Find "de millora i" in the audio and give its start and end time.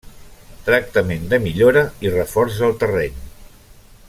1.33-2.13